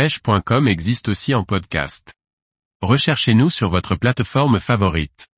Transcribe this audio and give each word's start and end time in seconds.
pêche.com 0.00 0.66
existe 0.66 1.10
aussi 1.10 1.34
en 1.34 1.44
podcast. 1.44 2.14
Recherchez-nous 2.80 3.50
sur 3.50 3.68
votre 3.68 3.96
plateforme 3.96 4.58
favorite. 4.58 5.28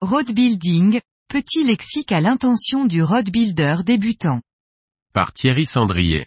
Road 0.00 0.32
building, 0.32 1.00
petit 1.28 1.62
lexique 1.62 2.10
à 2.10 2.20
l'intention 2.20 2.84
du 2.84 3.00
road 3.04 3.30
builder 3.30 3.76
débutant. 3.86 4.42
Par 5.14 5.32
Thierry 5.32 5.66
Sandrier. 5.66 6.26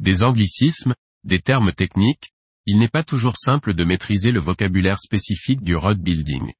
Des 0.00 0.24
anglicismes, 0.24 0.96
des 1.22 1.38
termes 1.38 1.72
techniques, 1.72 2.32
il 2.66 2.80
n'est 2.80 2.88
pas 2.88 3.04
toujours 3.04 3.36
simple 3.36 3.72
de 3.72 3.84
maîtriser 3.84 4.32
le 4.32 4.40
vocabulaire 4.40 4.98
spécifique 4.98 5.62
du 5.62 5.76
road 5.76 6.00
building. 6.00 6.52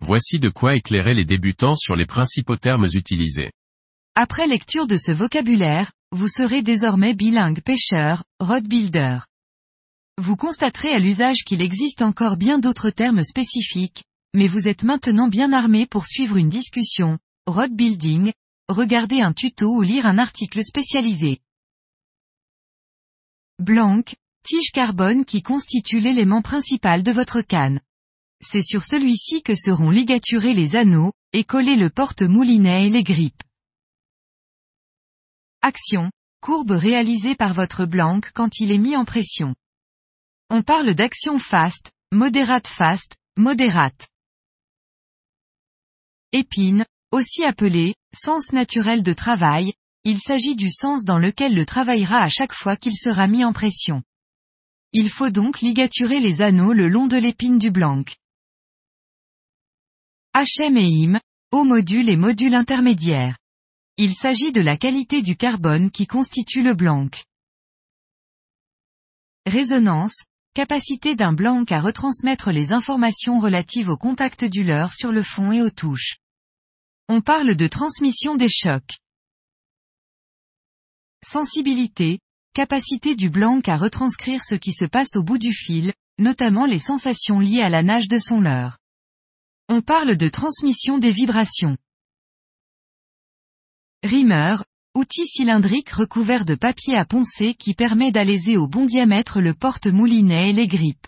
Voici 0.00 0.40
de 0.40 0.50
quoi 0.50 0.74
éclairer 0.74 1.14
les 1.14 1.24
débutants 1.24 1.76
sur 1.76 1.96
les 1.96 2.04
principaux 2.04 2.56
termes 2.56 2.88
utilisés. 2.92 3.50
Après 4.14 4.46
lecture 4.46 4.86
de 4.86 4.98
ce 4.98 5.10
vocabulaire, 5.10 5.90
vous 6.10 6.28
serez 6.28 6.60
désormais 6.60 7.14
bilingue 7.14 7.62
pêcheur, 7.62 8.24
road 8.40 8.68
builder. 8.68 9.20
Vous 10.18 10.36
constaterez 10.36 10.90
à 10.90 10.98
l'usage 10.98 11.44
qu'il 11.46 11.62
existe 11.62 12.02
encore 12.02 12.36
bien 12.36 12.58
d'autres 12.58 12.90
termes 12.90 13.24
spécifiques, 13.24 14.04
mais 14.34 14.48
vous 14.48 14.68
êtes 14.68 14.82
maintenant 14.82 15.28
bien 15.28 15.54
armé 15.54 15.86
pour 15.86 16.04
suivre 16.04 16.36
une 16.36 16.50
discussion, 16.50 17.18
road 17.46 17.74
building, 17.74 18.34
regarder 18.68 19.22
un 19.22 19.32
tuto 19.32 19.74
ou 19.74 19.80
lire 19.80 20.04
un 20.04 20.18
article 20.18 20.62
spécialisé. 20.62 21.40
Blanc, 23.58 24.02
tige 24.44 24.72
carbone 24.74 25.24
qui 25.24 25.40
constitue 25.40 26.00
l'élément 26.00 26.42
principal 26.42 27.02
de 27.02 27.12
votre 27.12 27.40
canne. 27.40 27.80
C'est 28.42 28.62
sur 28.62 28.84
celui-ci 28.84 29.42
que 29.42 29.54
seront 29.54 29.88
ligaturés 29.88 30.52
les 30.52 30.76
anneaux, 30.76 31.12
et 31.32 31.44
collés 31.44 31.76
le 31.76 31.88
porte-moulinet 31.88 32.88
et 32.88 32.90
les 32.90 33.04
grippes. 33.04 33.42
Action. 35.64 36.10
Courbe 36.40 36.72
réalisée 36.72 37.36
par 37.36 37.54
votre 37.54 37.86
blanc 37.86 38.20
quand 38.34 38.58
il 38.58 38.72
est 38.72 38.78
mis 38.78 38.96
en 38.96 39.04
pression. 39.04 39.54
On 40.50 40.62
parle 40.62 40.92
d'action 40.92 41.38
fast, 41.38 41.92
moderate 42.10 42.66
fast, 42.66 43.16
modérate. 43.36 44.08
Épine, 46.32 46.84
aussi 47.12 47.44
appelé, 47.44 47.94
sens 48.12 48.52
naturel 48.52 49.04
de 49.04 49.12
travail, 49.12 49.72
il 50.02 50.18
s'agit 50.18 50.56
du 50.56 50.68
sens 50.68 51.04
dans 51.04 51.18
lequel 51.18 51.54
le 51.54 51.64
travaillera 51.64 52.24
à 52.24 52.28
chaque 52.28 52.54
fois 52.54 52.76
qu'il 52.76 52.96
sera 52.96 53.28
mis 53.28 53.44
en 53.44 53.52
pression. 53.52 54.02
Il 54.92 55.10
faut 55.10 55.30
donc 55.30 55.60
ligaturer 55.60 56.18
les 56.18 56.42
anneaux 56.42 56.72
le 56.72 56.88
long 56.88 57.06
de 57.06 57.16
l'épine 57.16 57.60
du 57.60 57.70
blanc. 57.70 58.02
HM 60.34 60.76
et 60.76 60.88
IM, 60.88 61.20
haut 61.52 61.62
module 61.62 62.08
et 62.08 62.16
module 62.16 62.56
intermédiaire. 62.56 63.36
Il 64.04 64.16
s'agit 64.16 64.50
de 64.50 64.60
la 64.60 64.76
qualité 64.76 65.22
du 65.22 65.36
carbone 65.36 65.92
qui 65.92 66.08
constitue 66.08 66.64
le 66.64 66.74
blanc. 66.74 67.08
Résonance, 69.46 70.24
capacité 70.54 71.14
d'un 71.14 71.32
blanc 71.32 71.62
à 71.70 71.80
retransmettre 71.80 72.50
les 72.50 72.72
informations 72.72 73.38
relatives 73.38 73.88
au 73.88 73.96
contact 73.96 74.44
du 74.44 74.64
leurre 74.64 74.92
sur 74.92 75.12
le 75.12 75.22
fond 75.22 75.52
et 75.52 75.62
aux 75.62 75.70
touches. 75.70 76.16
On 77.08 77.20
parle 77.20 77.54
de 77.54 77.68
transmission 77.68 78.34
des 78.34 78.48
chocs. 78.48 78.98
Sensibilité, 81.24 82.18
capacité 82.54 83.14
du 83.14 83.30
blanc 83.30 83.60
à 83.66 83.76
retranscrire 83.76 84.42
ce 84.42 84.56
qui 84.56 84.72
se 84.72 84.84
passe 84.84 85.14
au 85.14 85.22
bout 85.22 85.38
du 85.38 85.52
fil, 85.52 85.94
notamment 86.18 86.66
les 86.66 86.80
sensations 86.80 87.38
liées 87.38 87.62
à 87.62 87.68
la 87.68 87.84
nage 87.84 88.08
de 88.08 88.18
son 88.18 88.40
leurre. 88.40 88.78
On 89.68 89.80
parle 89.80 90.16
de 90.16 90.28
transmission 90.28 90.98
des 90.98 91.12
vibrations. 91.12 91.76
Rimeur, 94.02 94.64
outil 94.94 95.26
cylindrique 95.26 95.90
recouvert 95.90 96.44
de 96.44 96.56
papier 96.56 96.96
à 96.96 97.04
poncer 97.04 97.54
qui 97.54 97.72
permet 97.74 98.10
d'alléger 98.10 98.56
au 98.56 98.66
bon 98.66 98.84
diamètre 98.84 99.40
le 99.40 99.54
porte-moulinet 99.54 100.50
et 100.50 100.52
les 100.52 100.66
grippes. 100.66 101.06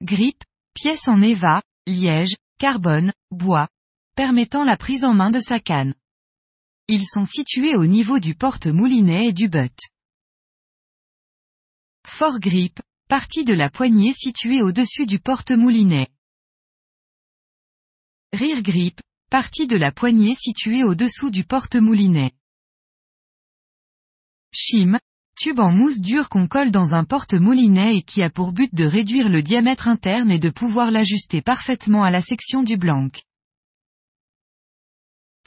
Grippe, 0.00 0.42
pièce 0.72 1.08
en 1.08 1.20
éva, 1.20 1.62
liège, 1.86 2.36
carbone, 2.58 3.12
bois, 3.30 3.68
permettant 4.16 4.64
la 4.64 4.78
prise 4.78 5.04
en 5.04 5.12
main 5.12 5.30
de 5.30 5.40
sa 5.40 5.60
canne. 5.60 5.94
Ils 6.88 7.06
sont 7.06 7.26
situés 7.26 7.76
au 7.76 7.86
niveau 7.86 8.18
du 8.18 8.34
porte-moulinet 8.34 9.28
et 9.28 9.32
du 9.32 9.48
butt. 9.48 9.78
Fort 12.06 12.40
grip, 12.40 12.80
partie 13.08 13.44
de 13.44 13.54
la 13.54 13.68
poignée 13.68 14.14
située 14.14 14.62
au-dessus 14.62 15.04
du 15.04 15.20
porte-moulinet. 15.20 16.08
Rear 18.32 18.62
grip, 18.62 19.00
partie 19.32 19.66
de 19.66 19.76
la 19.76 19.92
poignée 19.92 20.34
située 20.34 20.84
au-dessous 20.84 21.30
du 21.30 21.42
porte-moulinet. 21.42 22.32
Chim, 24.52 24.98
tube 25.40 25.58
en 25.58 25.72
mousse 25.72 26.02
dure 26.02 26.28
qu'on 26.28 26.46
colle 26.46 26.70
dans 26.70 26.92
un 26.92 27.04
porte-moulinet 27.04 27.96
et 27.96 28.02
qui 28.02 28.22
a 28.22 28.28
pour 28.28 28.52
but 28.52 28.74
de 28.74 28.84
réduire 28.84 29.30
le 29.30 29.42
diamètre 29.42 29.88
interne 29.88 30.30
et 30.30 30.38
de 30.38 30.50
pouvoir 30.50 30.90
l'ajuster 30.90 31.40
parfaitement 31.40 32.04
à 32.04 32.10
la 32.10 32.20
section 32.20 32.62
du 32.62 32.76
blanc. 32.76 33.08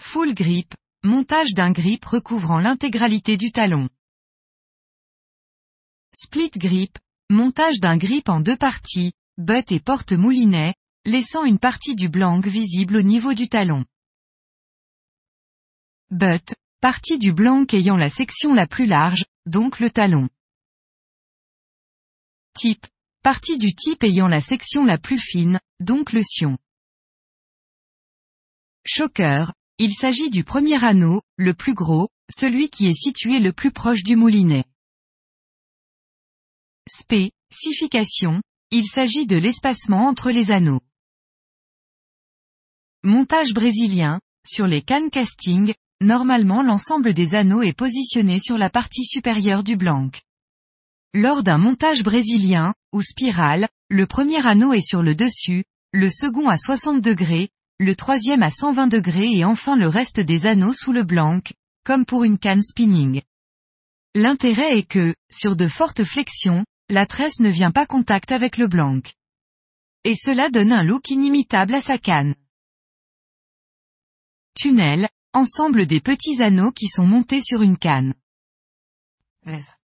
Full 0.02 0.34
grip, 0.34 0.74
montage 1.04 1.54
d'un 1.54 1.72
grip 1.72 2.06
recouvrant 2.06 2.58
l'intégralité 2.58 3.38
du 3.38 3.52
talon. 3.52 3.88
Split 6.12 6.50
grip, 6.58 6.98
montage 7.30 7.80
d'un 7.80 7.98
grip 7.98 8.30
en 8.30 8.40
deux 8.40 8.58
parties, 8.58 9.14
butt 9.38 9.72
et 9.72 9.80
porte-moulinet, 9.80 10.74
laissant 11.06 11.46
une 11.46 11.60
partie 11.60 11.96
du 11.96 12.10
blanc 12.10 12.40
visible 12.40 12.98
au 12.98 13.02
niveau 13.04 13.34
du 13.34 13.48
talon. 13.48 13.86
Butt, 16.10 16.56
partie 16.82 17.20
du 17.20 17.32
blanc 17.32 17.66
ayant 17.72 17.96
la 17.96 18.10
section 18.10 18.54
la 18.54 18.68
plus 18.68 18.88
large, 18.88 19.26
donc 19.46 19.80
le 19.80 19.90
talon. 19.92 20.30
Type, 22.56 22.88
partie 23.22 23.58
du 23.58 23.74
type 23.76 24.04
ayant 24.04 24.28
la 24.28 24.42
section 24.42 24.84
la 24.84 24.98
plus 24.98 25.20
fine, 25.20 25.60
donc 25.80 26.12
le 26.12 26.22
sion. 26.24 26.58
Choker, 28.86 29.54
il 29.78 29.94
s'agit 29.94 30.30
du 30.30 30.44
premier 30.44 30.84
anneau, 30.84 31.22
le 31.38 31.54
plus 31.54 31.74
gros, 31.74 32.10
celui 32.32 32.70
qui 32.70 32.88
est 32.88 32.94
situé 32.94 33.40
le 33.40 33.52
plus 33.52 33.72
proche 33.72 34.04
du 34.04 34.16
moulinet. 34.16 34.66
Spécification, 36.88 38.42
il 38.72 38.86
s'agit 38.86 39.26
de 39.26 39.38
l'espacement 39.38 40.08
entre 40.08 40.32
les 40.32 40.52
anneaux. 40.52 40.82
Montage 43.06 43.54
brésilien, 43.54 44.20
sur 44.48 44.66
les 44.66 44.82
cannes 44.82 45.12
casting, 45.12 45.76
normalement 46.02 46.64
l'ensemble 46.64 47.14
des 47.14 47.36
anneaux 47.36 47.62
est 47.62 47.78
positionné 47.78 48.40
sur 48.40 48.58
la 48.58 48.72
partie 48.72 49.06
supérieure 49.06 49.64
du 49.64 49.76
blanc. 49.76 50.10
Lors 51.14 51.44
d'un 51.44 51.60
montage 51.60 52.02
brésilien, 52.02 52.74
ou 52.92 53.04
spirale, 53.04 53.70
le 53.92 54.08
premier 54.08 54.44
anneau 54.48 54.74
est 54.74 54.82
sur 54.82 55.04
le 55.04 55.14
dessus, 55.14 55.66
le 55.94 56.10
second 56.10 56.50
à 56.50 56.58
60 56.58 57.00
degrés, 57.00 57.50
le 57.80 57.96
troisième 57.96 58.42
à 58.42 58.50
120 58.50 58.88
degrés 58.88 59.30
et 59.32 59.46
enfin 59.46 59.76
le 59.76 59.88
reste 59.88 60.20
des 60.20 60.48
anneaux 60.48 60.74
sous 60.74 60.92
le 60.92 61.04
blanc, 61.04 61.42
comme 61.84 62.06
pour 62.06 62.24
une 62.24 62.40
canne 62.40 62.64
spinning. 62.64 63.22
L'intérêt 64.16 64.80
est 64.80 64.90
que, 64.90 65.14
sur 65.32 65.56
de 65.56 65.68
fortes 65.68 66.04
flexions, 66.04 66.66
la 66.90 67.06
tresse 67.06 67.40
ne 67.40 67.52
vient 67.52 67.70
pas 67.70 67.86
contact 67.86 68.32
avec 68.32 68.58
le 68.58 68.68
blanc. 68.68 68.98
Et 70.06 70.16
cela 70.16 70.50
donne 70.50 70.72
un 70.72 70.82
look 70.82 71.12
inimitable 71.12 71.76
à 71.76 71.84
sa 71.84 72.00
canne. 72.00 72.34
Tunnel, 74.56 75.10
ensemble 75.34 75.86
des 75.86 76.00
petits 76.00 76.42
anneaux 76.42 76.72
qui 76.72 76.88
sont 76.88 77.06
montés 77.06 77.42
sur 77.42 77.62
une 77.62 77.78
canne. 77.78 78.14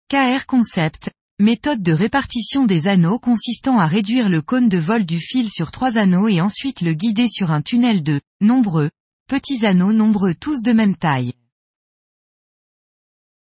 KR 0.08 0.46
Concept, 0.48 1.12
méthode 1.40 1.82
de 1.82 1.92
répartition 1.92 2.66
des 2.66 2.86
anneaux 2.88 3.18
consistant 3.18 3.80
à 3.80 3.88
réduire 3.88 4.30
le 4.30 4.44
cône 4.44 4.70
de 4.70 4.78
vol 4.78 5.04
du 5.04 5.20
fil 5.20 5.50
sur 5.50 5.72
trois 5.72 5.98
anneaux 5.98 6.28
et 6.28 6.42
ensuite 6.42 6.82
le 6.82 6.94
guider 6.94 7.28
sur 7.28 7.52
un 7.52 7.64
tunnel 7.64 8.04
de 8.04 8.22
nombreux, 8.40 8.92
petits 9.28 9.66
anneaux 9.66 9.94
nombreux 9.94 10.36
tous 10.36 10.62
de 10.62 10.74
même 10.74 10.96
taille. 10.96 11.34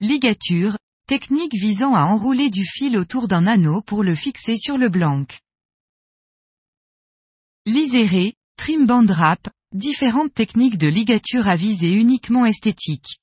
Ligature, 0.02 0.78
technique 1.08 1.56
visant 1.56 1.96
à 1.96 2.02
enrouler 2.02 2.50
du 2.50 2.66
fil 2.66 2.98
autour 2.98 3.30
d'un 3.30 3.48
anneau 3.48 3.82
pour 3.82 4.04
le 4.04 4.14
fixer 4.14 4.58
sur 4.58 4.78
le 4.78 4.90
blanc. 4.90 5.26
Liséré, 7.66 8.36
trim 8.58 8.86
band 8.86 9.06
wrap, 9.06 9.50
Différentes 9.74 10.34
techniques 10.34 10.78
de 10.78 10.88
ligature 10.88 11.46
à 11.46 11.58
visée 11.58 11.94
uniquement 11.94 12.46
esthétique. 12.46 13.20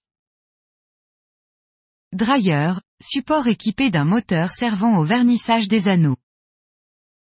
Dryer, 2.13 2.75
support 3.01 3.47
équipé 3.47 3.89
d'un 3.91 4.05
moteur 4.05 4.51
servant 4.51 4.99
au 4.99 5.05
vernissage 5.05 5.69
des 5.69 5.89
anneaux. 5.89 6.19